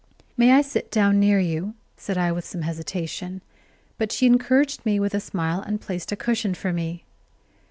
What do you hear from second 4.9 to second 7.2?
with a smile and placed a cushion for me.